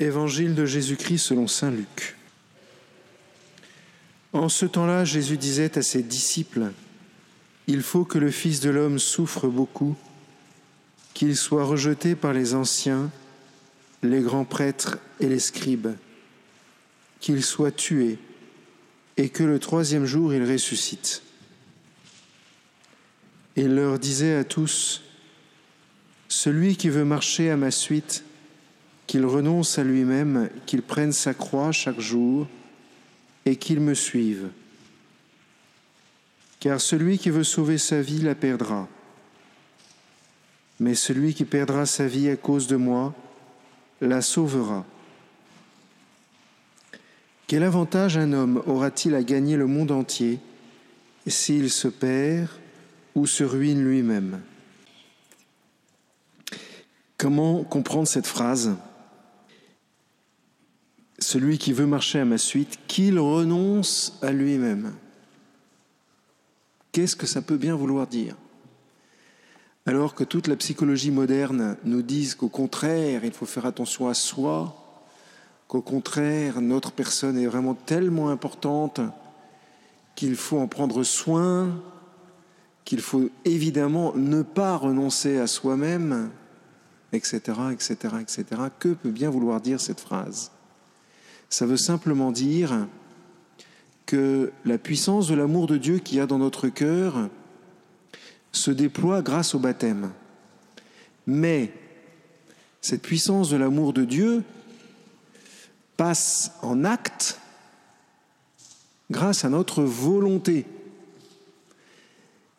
Évangile 0.00 0.54
de 0.54 0.64
Jésus-Christ 0.64 1.18
selon 1.18 1.46
Saint 1.46 1.70
Luc. 1.70 2.16
En 4.32 4.48
ce 4.48 4.64
temps-là, 4.64 5.04
Jésus 5.04 5.36
disait 5.36 5.76
à 5.76 5.82
ses 5.82 6.02
disciples, 6.02 6.72
Il 7.66 7.82
faut 7.82 8.06
que 8.06 8.16
le 8.16 8.30
Fils 8.30 8.60
de 8.60 8.70
l'homme 8.70 8.98
souffre 8.98 9.46
beaucoup, 9.48 9.94
qu'il 11.12 11.36
soit 11.36 11.64
rejeté 11.64 12.14
par 12.14 12.32
les 12.32 12.54
anciens, 12.54 13.10
les 14.02 14.22
grands 14.22 14.46
prêtres 14.46 14.96
et 15.20 15.28
les 15.28 15.38
scribes, 15.38 15.90
qu'il 17.20 17.42
soit 17.44 17.70
tué, 17.70 18.16
et 19.18 19.28
que 19.28 19.42
le 19.42 19.58
troisième 19.58 20.06
jour 20.06 20.32
il 20.32 20.50
ressuscite. 20.50 21.22
Il 23.54 23.74
leur 23.74 23.98
disait 23.98 24.36
à 24.36 24.44
tous, 24.44 25.02
Celui 26.28 26.78
qui 26.78 26.88
veut 26.88 27.04
marcher 27.04 27.50
à 27.50 27.58
ma 27.58 27.70
suite, 27.70 28.24
qu'il 29.10 29.26
renonce 29.26 29.76
à 29.76 29.82
lui-même, 29.82 30.48
qu'il 30.66 30.82
prenne 30.82 31.10
sa 31.10 31.34
croix 31.34 31.72
chaque 31.72 31.98
jour 31.98 32.46
et 33.44 33.56
qu'il 33.56 33.80
me 33.80 33.92
suive. 33.92 34.50
Car 36.60 36.80
celui 36.80 37.18
qui 37.18 37.30
veut 37.30 37.42
sauver 37.42 37.76
sa 37.76 38.02
vie 38.02 38.20
la 38.20 38.36
perdra. 38.36 38.86
Mais 40.78 40.94
celui 40.94 41.34
qui 41.34 41.44
perdra 41.44 41.86
sa 41.86 42.06
vie 42.06 42.28
à 42.28 42.36
cause 42.36 42.68
de 42.68 42.76
moi 42.76 43.12
la 44.00 44.22
sauvera. 44.22 44.86
Quel 47.48 47.64
avantage 47.64 48.16
un 48.16 48.32
homme 48.32 48.62
aura-t-il 48.64 49.16
à 49.16 49.24
gagner 49.24 49.56
le 49.56 49.66
monde 49.66 49.90
entier 49.90 50.38
s'il 51.26 51.68
se 51.68 51.88
perd 51.88 52.46
ou 53.16 53.26
se 53.26 53.42
ruine 53.42 53.82
lui-même? 53.82 54.40
Comment 57.18 57.64
comprendre 57.64 58.06
cette 58.06 58.28
phrase? 58.28 58.76
Celui 61.20 61.58
qui 61.58 61.72
veut 61.72 61.86
marcher 61.86 62.18
à 62.20 62.24
ma 62.24 62.38
suite, 62.38 62.78
qu'il 62.86 63.18
renonce 63.18 64.18
à 64.22 64.32
lui-même. 64.32 64.94
Qu'est-ce 66.92 67.16
que 67.16 67.26
ça 67.26 67.42
peut 67.42 67.56
bien 67.56 67.76
vouloir 67.76 68.06
dire? 68.06 68.34
Alors 69.86 70.14
que 70.14 70.24
toute 70.24 70.46
la 70.46 70.56
psychologie 70.56 71.10
moderne 71.10 71.76
nous 71.84 72.02
dise 72.02 72.34
qu'au 72.34 72.48
contraire, 72.48 73.24
il 73.24 73.32
faut 73.32 73.46
faire 73.46 73.66
attention 73.66 74.08
à 74.08 74.14
soi, 74.14 74.76
qu'au 75.68 75.82
contraire, 75.82 76.60
notre 76.60 76.92
personne 76.92 77.38
est 77.38 77.46
vraiment 77.46 77.74
tellement 77.74 78.30
importante 78.30 79.00
qu'il 80.16 80.36
faut 80.36 80.58
en 80.58 80.68
prendre 80.68 81.02
soin, 81.02 81.80
qu'il 82.84 83.00
faut 83.00 83.30
évidemment 83.44 84.12
ne 84.16 84.42
pas 84.42 84.76
renoncer 84.76 85.38
à 85.38 85.46
soi-même, 85.46 86.30
etc., 87.12 87.40
etc., 87.72 87.94
etc. 88.20 88.44
Que 88.78 88.88
peut 88.88 89.10
bien 89.10 89.30
vouloir 89.30 89.60
dire 89.60 89.80
cette 89.80 90.00
phrase? 90.00 90.50
Ça 91.50 91.66
veut 91.66 91.76
simplement 91.76 92.30
dire 92.30 92.86
que 94.06 94.52
la 94.64 94.78
puissance 94.78 95.26
de 95.26 95.34
l'amour 95.34 95.66
de 95.66 95.76
Dieu 95.76 95.98
qu'il 95.98 96.18
y 96.18 96.20
a 96.20 96.26
dans 96.26 96.38
notre 96.38 96.68
cœur 96.68 97.28
se 98.52 98.70
déploie 98.70 99.20
grâce 99.20 99.54
au 99.54 99.58
baptême. 99.58 100.12
Mais 101.26 101.72
cette 102.80 103.02
puissance 103.02 103.50
de 103.50 103.56
l'amour 103.56 103.92
de 103.92 104.04
Dieu 104.04 104.44
passe 105.96 106.52
en 106.62 106.84
acte 106.84 107.38
grâce 109.10 109.44
à 109.44 109.48
notre 109.48 109.82
volonté. 109.82 110.64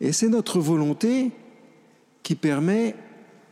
Et 0.00 0.12
c'est 0.12 0.28
notre 0.28 0.60
volonté 0.60 1.32
qui 2.22 2.34
permet 2.34 2.94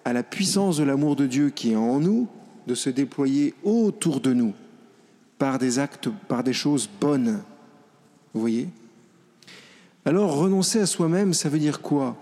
à 0.05 0.13
la 0.13 0.23
puissance 0.23 0.77
de 0.77 0.85
l'amour 0.85 1.17
de 1.17 1.27
Dieu 1.27 1.51
qui 1.51 1.73
est 1.73 1.77
en 1.77 1.99
nous 1.99 2.29
de 2.67 2.75
se 2.75 2.91
déployer 2.91 3.55
autour 3.65 4.21
de 4.21 4.33
nous 4.33 4.55
par 5.41 5.59
des 5.59 5.79
actes, 5.79 6.11
par 6.29 6.45
des 6.45 6.53
choses 6.53 6.89
bonnes. 7.01 7.43
Vous 8.35 8.41
voyez? 8.43 8.69
Alors 10.05 10.37
renoncer 10.37 10.81
à 10.81 10.87
soi-même, 10.87 11.33
ça 11.33 11.49
veut 11.49 11.59
dire 11.59 11.81
quoi? 11.81 12.15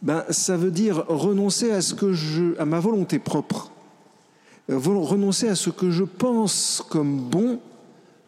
Ben, 0.00 0.24
Ça 0.30 0.56
veut 0.56 0.70
dire 0.70 1.04
renoncer 1.08 1.72
à, 1.72 1.82
ce 1.82 1.92
que 1.92 2.12
je, 2.12 2.56
à 2.60 2.64
ma 2.64 2.78
volonté 2.78 3.18
propre, 3.18 3.72
euh, 4.70 4.78
renoncer 4.78 5.48
à 5.48 5.56
ce 5.56 5.70
que 5.70 5.90
je 5.90 6.04
pense 6.04 6.84
comme 6.88 7.18
bon 7.18 7.58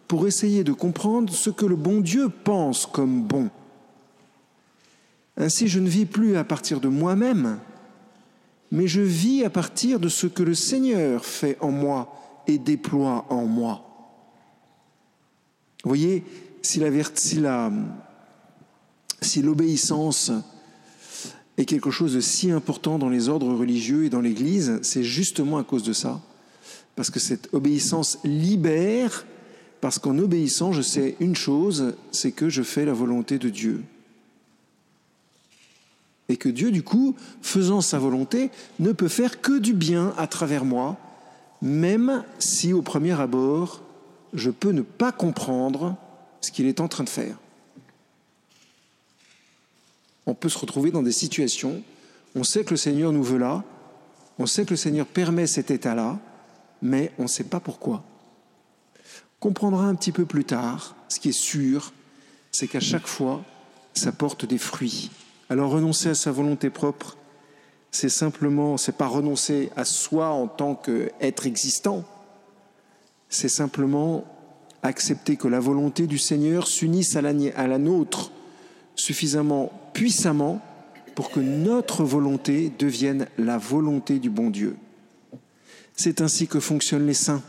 pour 0.08 0.26
essayer 0.26 0.64
de 0.64 0.72
comprendre 0.72 1.32
ce 1.32 1.50
que 1.50 1.64
le 1.64 1.76
bon 1.76 2.00
Dieu 2.00 2.28
pense 2.28 2.86
comme 2.86 3.22
bon. 3.22 3.50
Ainsi, 5.36 5.68
je 5.68 5.78
ne 5.78 5.88
vis 5.88 6.06
plus 6.06 6.36
à 6.36 6.42
partir 6.42 6.80
de 6.80 6.88
moi-même, 6.88 7.60
mais 8.72 8.88
je 8.88 9.00
vis 9.00 9.44
à 9.44 9.50
partir 9.50 10.00
de 10.00 10.08
ce 10.08 10.26
que 10.26 10.42
le 10.42 10.54
Seigneur 10.54 11.24
fait 11.24 11.56
en 11.60 11.70
moi 11.70 12.12
et 12.46 12.58
déploie 12.58 13.26
en 13.30 13.46
moi. 13.46 13.82
Vous 15.84 15.90
voyez, 15.90 16.24
si 16.62 16.80
l'obéissance 19.42 20.32
est 21.56 21.64
quelque 21.64 21.90
chose 21.90 22.14
de 22.14 22.20
si 22.20 22.50
important 22.50 22.98
dans 22.98 23.08
les 23.08 23.28
ordres 23.28 23.54
religieux 23.54 24.04
et 24.04 24.10
dans 24.10 24.20
l'Église, 24.20 24.78
c'est 24.82 25.04
justement 25.04 25.58
à 25.58 25.64
cause 25.64 25.82
de 25.84 25.92
ça. 25.92 26.20
Parce 26.96 27.10
que 27.10 27.20
cette 27.20 27.52
obéissance 27.52 28.18
libère, 28.24 29.26
parce 29.80 29.98
qu'en 29.98 30.18
obéissant, 30.18 30.72
je 30.72 30.82
sais 30.82 31.16
une 31.20 31.36
chose, 31.36 31.94
c'est 32.10 32.32
que 32.32 32.48
je 32.48 32.62
fais 32.62 32.84
la 32.84 32.92
volonté 32.92 33.38
de 33.38 33.48
Dieu. 33.48 33.82
Et 36.28 36.36
que 36.36 36.48
Dieu, 36.48 36.72
du 36.72 36.82
coup, 36.82 37.14
faisant 37.40 37.80
sa 37.80 37.98
volonté, 37.98 38.50
ne 38.80 38.92
peut 38.92 39.08
faire 39.08 39.40
que 39.40 39.58
du 39.58 39.74
bien 39.74 40.12
à 40.18 40.26
travers 40.26 40.64
moi, 40.64 40.98
même 41.62 42.24
si 42.38 42.72
au 42.72 42.82
premier 42.82 43.18
abord, 43.20 43.82
je 44.32 44.50
peux 44.50 44.70
ne 44.70 44.82
pas 44.82 45.12
comprendre 45.12 45.96
ce 46.40 46.50
qu'il 46.50 46.66
est 46.66 46.80
en 46.80 46.88
train 46.88 47.04
de 47.04 47.08
faire. 47.08 47.36
On 50.26 50.34
peut 50.34 50.48
se 50.48 50.58
retrouver 50.58 50.90
dans 50.90 51.02
des 51.02 51.12
situations, 51.12 51.82
on 52.34 52.44
sait 52.44 52.64
que 52.64 52.70
le 52.70 52.76
Seigneur 52.76 53.12
nous 53.12 53.22
veut 53.22 53.38
là, 53.38 53.64
on 54.38 54.46
sait 54.46 54.64
que 54.64 54.70
le 54.70 54.76
Seigneur 54.76 55.06
permet 55.06 55.46
cet 55.46 55.70
état-là, 55.70 56.18
mais 56.82 57.12
on 57.18 57.22
ne 57.22 57.28
sait 57.28 57.44
pas 57.44 57.60
pourquoi. 57.60 58.04
On 59.40 59.48
comprendra 59.48 59.84
un 59.84 59.94
petit 59.94 60.12
peu 60.12 60.26
plus 60.26 60.44
tard, 60.44 60.96
ce 61.08 61.20
qui 61.20 61.28
est 61.28 61.32
sûr, 61.32 61.92
c'est 62.50 62.68
qu'à 62.68 62.80
chaque 62.80 63.06
fois, 63.06 63.42
ça 63.94 64.12
porte 64.12 64.44
des 64.44 64.58
fruits. 64.58 65.10
Alors 65.48 65.70
renoncer 65.70 66.10
à 66.10 66.14
sa 66.14 66.32
volonté 66.32 66.70
propre, 66.70 67.16
c'est 67.96 68.10
simplement, 68.10 68.76
c'est 68.76 68.96
pas 68.96 69.06
renoncer 69.06 69.70
à 69.74 69.86
soi 69.86 70.28
en 70.28 70.48
tant 70.48 70.74
qu'être 70.74 71.46
existant, 71.46 72.04
c'est 73.30 73.48
simplement 73.48 74.24
accepter 74.82 75.36
que 75.36 75.48
la 75.48 75.60
volonté 75.60 76.06
du 76.06 76.18
Seigneur 76.18 76.68
s'unisse 76.68 77.16
à 77.16 77.22
la, 77.22 77.78
nôtre 77.78 78.32
suffisamment 78.94 79.72
puissamment 79.94 80.60
pour 81.14 81.30
que 81.30 81.40
notre 81.40 82.04
volonté 82.04 82.70
devienne 82.78 83.28
la 83.38 83.56
volonté 83.56 84.18
du 84.18 84.28
bon 84.28 84.50
Dieu. 84.50 84.76
C'est 85.94 86.20
ainsi 86.20 86.46
que 86.46 86.60
fonctionnent 86.60 87.06
les 87.06 87.14
saints. 87.14 87.42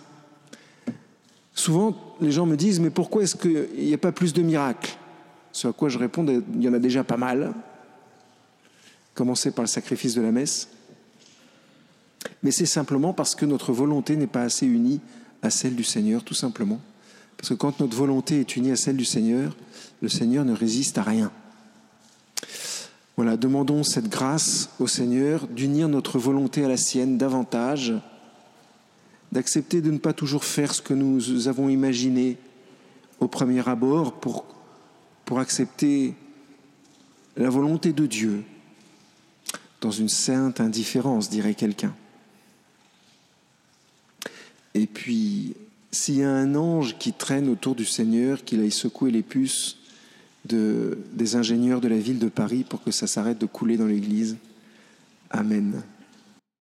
Souvent, 1.53 1.94
les 2.22 2.31
gens 2.31 2.46
me 2.46 2.56
disent, 2.56 2.80
mais 2.80 2.90
pourquoi 2.90 3.24
est-ce 3.24 3.36
qu'il 3.36 3.68
n'y 3.78 3.94
a 3.94 3.97
pas 3.97 4.13
plus 4.13 4.31
de 4.31 4.41
miracles? 4.41 4.96
Ce 5.52 5.68
à 5.68 5.74
quoi 5.74 5.90
je 5.90 5.97
réponds, 5.97 6.25
il 6.25 6.63
y 6.63 6.69
en 6.69 6.74
a 6.74 6.80
déjà 6.80 7.03
pas 7.03 7.18
mal. 7.18 7.53
Commencer 9.18 9.50
par 9.50 9.64
le 9.64 9.68
sacrifice 9.68 10.14
de 10.14 10.22
la 10.22 10.32
messe. 10.32 10.68
Mais 12.44 12.52
c'est 12.52 12.68
simplement 12.68 13.14
parce 13.14 13.34
que 13.34 13.48
notre 13.48 13.74
volonté 13.74 14.16
n'est 14.16 14.28
pas 14.28 14.44
assez 14.44 14.68
unie 14.68 15.02
à 15.42 15.50
celle 15.50 15.76
du 15.76 15.84
Seigneur, 15.84 16.24
tout 16.24 16.36
simplement. 16.36 16.80
Parce 17.36 17.50
que 17.50 17.56
quand 17.56 17.80
notre 17.80 17.98
volonté 17.98 18.42
est 18.42 18.56
unie 18.56 18.70
à 18.70 18.76
celle 18.76 18.96
du 18.96 19.06
Seigneur, 19.06 19.58
le 20.04 20.08
Seigneur 20.08 20.46
ne 20.46 20.54
résiste 20.54 21.00
à 21.00 21.02
rien. 21.02 21.32
Voilà, 23.16 23.38
demandons 23.38 23.82
cette 23.82 24.08
grâce 24.08 24.70
au 24.80 24.86
Seigneur 24.86 25.48
d'unir 25.48 25.90
notre 25.90 26.20
volonté 26.20 26.64
à 26.64 26.68
la 26.68 26.78
sienne 26.78 27.18
davantage, 27.18 27.96
d'accepter 29.32 29.82
de 29.82 29.90
ne 29.90 29.98
pas 29.98 30.14
toujours 30.14 30.44
faire 30.44 30.75
ce 30.75 30.81
que 30.84 30.94
nous 30.94 31.48
avons 31.48 31.70
imaginé 31.70 32.38
au 33.20 33.28
premier 33.28 33.68
abord 33.68 34.13
pour, 34.20 34.46
pour 35.25 35.40
accepter 35.40 36.13
la 37.36 37.50
volonté 37.50 37.94
de 37.94 38.06
Dieu 38.06 38.44
dans 39.81 39.91
une 39.91 40.09
sainte 40.09 40.59
indifférence, 40.59 41.29
dirait 41.29 41.53
quelqu'un. 41.53 41.94
Et 44.74 44.88
puis, 44.88 45.56
s'il 45.91 46.18
y 46.18 46.24
a 46.24 46.31
un 46.31 46.56
ange 46.56 46.97
qui 46.97 47.13
traîne 47.13 47.50
autour 47.50 47.75
du 47.75 47.85
Seigneur, 47.85 48.44
qu'il 48.44 48.59
aille 48.62 48.71
secouer 48.71 49.12
les 49.12 49.24
puces 49.24 49.77
de, 50.45 51.00
des 51.13 51.35
ingénieurs 51.35 51.81
de 51.81 51.88
la 51.88 51.97
ville 51.97 52.19
de 52.19 52.29
Paris 52.29 52.63
pour 52.68 52.83
que 52.83 52.91
ça 52.91 53.07
s'arrête 53.07 53.39
de 53.39 53.45
couler 53.45 53.77
dans 53.77 53.85
l'Église. 53.85 54.38
Amen. 55.29 55.81